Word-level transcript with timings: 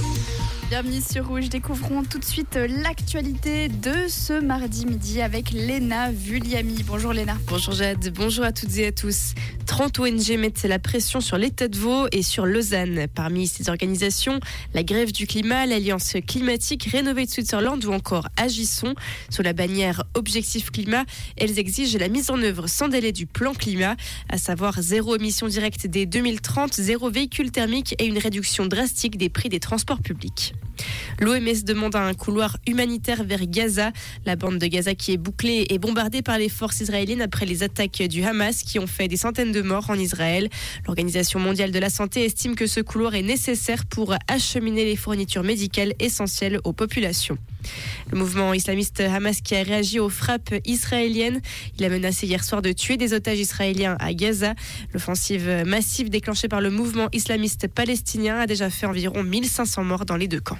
Instagram. 0.00 0.39
Bienvenue 0.70 1.00
sur 1.00 1.26
Rouge. 1.26 1.48
Découvrons 1.48 2.04
tout 2.04 2.20
de 2.20 2.24
suite 2.24 2.54
l'actualité 2.54 3.68
de 3.68 4.06
ce 4.06 4.40
mardi 4.40 4.86
midi 4.86 5.20
avec 5.20 5.50
Léna 5.50 6.12
Vulliami. 6.12 6.84
Bonjour 6.86 7.12
Léna. 7.12 7.36
Bonjour 7.48 7.74
Jade, 7.74 8.12
bonjour 8.14 8.44
à 8.44 8.52
toutes 8.52 8.78
et 8.78 8.86
à 8.86 8.92
tous. 8.92 9.34
30 9.66 9.98
ONG 9.98 10.38
mettent 10.38 10.62
la 10.62 10.78
pression 10.78 11.20
sur 11.20 11.38
l'État 11.38 11.66
de 11.66 11.76
Vaud 11.76 12.06
et 12.12 12.22
sur 12.22 12.46
Lausanne. 12.46 13.06
Parmi 13.12 13.48
ces 13.48 13.68
organisations, 13.68 14.38
la 14.72 14.84
Grève 14.84 15.10
du 15.10 15.26
climat, 15.26 15.66
l'Alliance 15.66 16.14
climatique, 16.24 16.84
Rénové 16.84 17.26
de 17.26 17.30
Switzerland 17.30 17.84
ou 17.84 17.92
encore 17.92 18.28
Agissons. 18.36 18.94
Sous 19.28 19.42
la 19.42 19.52
bannière 19.52 20.04
Objectif 20.14 20.70
Climat, 20.70 21.04
elles 21.36 21.58
exigent 21.58 21.98
la 21.98 22.08
mise 22.08 22.30
en 22.30 22.40
œuvre 22.42 22.68
sans 22.68 22.86
délai 22.86 23.10
du 23.10 23.26
plan 23.26 23.54
climat, 23.54 23.96
à 24.28 24.38
savoir 24.38 24.80
zéro 24.80 25.16
émission 25.16 25.48
directe 25.48 25.88
dès 25.88 26.06
2030, 26.06 26.74
zéro 26.74 27.10
véhicule 27.10 27.50
thermique 27.50 27.96
et 27.98 28.06
une 28.06 28.18
réduction 28.18 28.66
drastique 28.66 29.18
des 29.18 29.30
prix 29.30 29.48
des 29.48 29.58
transports 29.60 30.00
publics. 30.00 30.54
L'OMS 31.20 31.64
demande 31.64 31.96
un 31.96 32.14
couloir 32.14 32.56
humanitaire 32.66 33.24
vers 33.24 33.46
Gaza. 33.46 33.92
La 34.24 34.36
bande 34.36 34.58
de 34.58 34.66
Gaza 34.66 34.94
qui 34.94 35.12
est 35.12 35.16
bouclée 35.18 35.66
et 35.68 35.78
bombardée 35.78 36.22
par 36.22 36.38
les 36.38 36.48
forces 36.48 36.80
israéliennes 36.80 37.20
après 37.20 37.46
les 37.46 37.62
attaques 37.62 38.02
du 38.02 38.24
Hamas 38.24 38.62
qui 38.62 38.78
ont 38.78 38.86
fait 38.86 39.08
des 39.08 39.18
centaines 39.18 39.52
de 39.52 39.62
morts 39.62 39.90
en 39.90 39.94
Israël. 39.94 40.48
L'Organisation 40.86 41.38
mondiale 41.38 41.72
de 41.72 41.78
la 41.78 41.90
santé 41.90 42.24
estime 42.24 42.54
que 42.54 42.66
ce 42.66 42.80
couloir 42.80 43.14
est 43.14 43.22
nécessaire 43.22 43.84
pour 43.84 44.14
acheminer 44.28 44.84
les 44.84 44.96
fournitures 44.96 45.42
médicales 45.42 45.94
essentielles 45.98 46.58
aux 46.64 46.72
populations. 46.72 47.36
Le 48.10 48.18
mouvement 48.18 48.52
islamiste 48.54 49.00
Hamas 49.00 49.40
qui 49.40 49.54
a 49.54 49.62
réagi 49.62 49.98
aux 49.98 50.08
frappes 50.08 50.54
israéliennes. 50.64 51.40
Il 51.78 51.84
a 51.84 51.88
menacé 51.88 52.26
hier 52.26 52.42
soir 52.44 52.62
de 52.62 52.72
tuer 52.72 52.96
des 52.96 53.14
otages 53.14 53.38
israéliens 53.38 53.96
à 54.00 54.12
Gaza. 54.14 54.54
L'offensive 54.92 55.64
massive 55.66 56.10
déclenchée 56.10 56.48
par 56.48 56.60
le 56.60 56.70
mouvement 56.70 57.08
islamiste 57.12 57.68
palestinien 57.68 58.38
a 58.40 58.46
déjà 58.46 58.70
fait 58.70 58.86
environ 58.86 59.22
1500 59.22 59.84
morts 59.84 60.06
dans 60.06 60.16
les 60.16 60.28
deux 60.28 60.40
camps. 60.40 60.58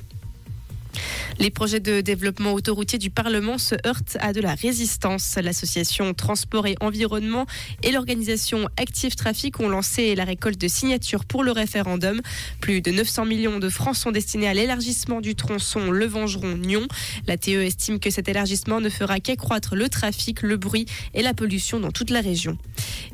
Les 1.40 1.48
projets 1.48 1.80
de 1.80 2.02
développement 2.02 2.52
autoroutier 2.52 2.98
du 2.98 3.08
Parlement 3.08 3.56
se 3.56 3.74
heurtent 3.86 4.18
à 4.20 4.34
de 4.34 4.42
la 4.42 4.54
résistance. 4.54 5.38
L'association 5.42 6.12
Transport 6.12 6.66
et 6.66 6.74
Environnement 6.82 7.46
et 7.82 7.92
l'organisation 7.92 8.68
Active 8.76 9.14
Trafic 9.14 9.58
ont 9.58 9.70
lancé 9.70 10.14
la 10.14 10.24
récolte 10.24 10.60
de 10.60 10.68
signatures 10.68 11.24
pour 11.24 11.42
le 11.42 11.52
référendum. 11.52 12.20
Plus 12.60 12.82
de 12.82 12.90
900 12.90 13.24
millions 13.24 13.58
de 13.58 13.70
francs 13.70 13.96
sont 13.96 14.12
destinés 14.12 14.48
à 14.48 14.52
l'élargissement 14.52 15.22
du 15.22 15.34
tronçon 15.34 15.90
Le 15.90 16.04
Vengeron-Nyon. 16.04 16.86
La 17.26 17.38
TE 17.38 17.62
estime 17.62 18.00
que 18.00 18.10
cet 18.10 18.28
élargissement 18.28 18.82
ne 18.82 18.90
fera 18.90 19.18
qu'accroître 19.18 19.76
le 19.76 19.88
trafic, 19.88 20.42
le 20.42 20.58
bruit 20.58 20.84
et 21.14 21.22
la 21.22 21.32
pollution 21.32 21.80
dans 21.80 21.90
toute 21.90 22.10
la 22.10 22.20
région. 22.20 22.58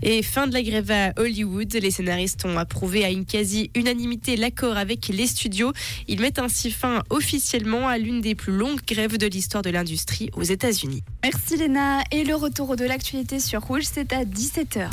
Et 0.02 0.24
fin 0.24 0.48
de 0.48 0.52
la 0.52 0.64
grève 0.64 0.90
à 0.90 1.12
Hollywood. 1.16 1.72
Les 1.72 1.92
scénaristes 1.92 2.44
ont 2.44 2.58
approuvé 2.58 3.04
à 3.04 3.10
une 3.10 3.24
quasi-unanimité 3.24 4.36
l'accord 4.36 4.76
avec 4.76 5.06
les 5.06 5.28
studios. 5.28 5.72
Ils 6.08 6.20
mettent 6.20 6.40
ainsi 6.40 6.72
fin 6.72 7.04
officiellement 7.10 7.86
à 7.86 7.98
l'une 7.98 8.15
des 8.20 8.34
plus 8.34 8.52
longues 8.52 8.80
grèves 8.86 9.18
de 9.18 9.26
l'histoire 9.26 9.62
de 9.62 9.70
l'industrie 9.70 10.30
aux 10.36 10.42
États-Unis. 10.42 11.02
Merci 11.22 11.56
Léna. 11.56 12.02
Et 12.12 12.24
le 12.24 12.34
retour 12.34 12.76
de 12.76 12.84
l'actualité 12.84 13.40
sur 13.40 13.62
Rouge, 13.62 13.84
c'est 13.84 14.12
à 14.12 14.24
17h. 14.24 14.88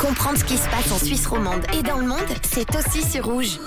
Comprendre 0.00 0.38
ce 0.38 0.44
qui 0.44 0.56
se 0.56 0.68
passe 0.68 0.92
en 0.92 0.98
Suisse 0.98 1.26
romande 1.26 1.64
et 1.78 1.82
dans 1.82 1.98
le 1.98 2.06
monde, 2.06 2.18
c'est 2.42 2.68
aussi 2.76 3.02
sur 3.02 3.26
Rouge. 3.26 3.58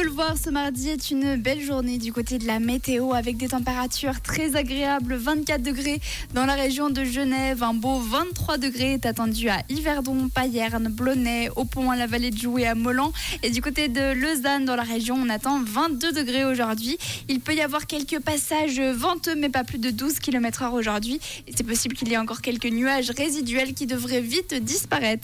Peut 0.00 0.06
le 0.06 0.12
voir, 0.12 0.38
ce 0.38 0.48
mardi 0.48 0.88
est 0.88 1.10
une 1.10 1.36
belle 1.36 1.60
journée 1.60 1.98
du 1.98 2.10
côté 2.10 2.38
de 2.38 2.46
la 2.46 2.58
météo 2.58 3.12
avec 3.12 3.36
des 3.36 3.48
températures 3.48 4.22
très 4.22 4.56
agréables, 4.56 5.14
24 5.14 5.62
degrés 5.62 6.00
dans 6.32 6.46
la 6.46 6.54
région 6.54 6.88
de 6.88 7.04
Genève, 7.04 7.62
un 7.62 7.74
beau 7.74 7.98
23 7.98 8.56
degrés 8.56 8.94
est 8.94 9.04
attendu 9.04 9.50
à 9.50 9.58
Yverdon, 9.68 10.30
Payerne, 10.30 10.88
Blonay, 10.88 11.50
au 11.56 11.64
pont 11.66 11.90
à 11.90 11.96
la 11.96 12.06
vallée 12.06 12.30
de 12.30 12.38
Jouy 12.38 12.64
à 12.64 12.74
Molan 12.74 13.12
et 13.42 13.50
du 13.50 13.60
côté 13.60 13.88
de 13.88 14.12
Lausanne 14.14 14.64
dans 14.64 14.76
la 14.76 14.84
région, 14.84 15.16
on 15.16 15.28
attend 15.28 15.60
22 15.62 16.12
degrés 16.12 16.44
aujourd'hui. 16.44 16.96
Il 17.28 17.40
peut 17.40 17.54
y 17.54 17.60
avoir 17.60 17.86
quelques 17.86 18.20
passages 18.20 18.80
venteux 18.80 19.34
mais 19.34 19.50
pas 19.50 19.64
plus 19.64 19.78
de 19.78 19.90
12 19.90 20.18
km/h 20.20 20.72
aujourd'hui 20.72 21.20
et 21.46 21.52
c'est 21.54 21.66
possible 21.66 21.94
qu'il 21.94 22.08
y 22.08 22.14
ait 22.14 22.18
encore 22.18 22.40
quelques 22.40 22.70
nuages 22.70 23.10
résiduels 23.10 23.74
qui 23.74 23.86
devraient 23.86 24.22
vite 24.22 24.54
disparaître. 24.54 25.18